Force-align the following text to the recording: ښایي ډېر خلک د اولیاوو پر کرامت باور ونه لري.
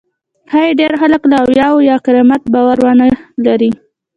ښایي 0.51 0.71
ډېر 0.79 0.91
خلک 1.01 1.21
د 1.27 1.33
اولیاوو 1.43 1.81
پر 1.87 1.95
کرامت 2.05 2.41
باور 2.53 2.77
ونه 2.85 3.07
لري. 3.45 3.71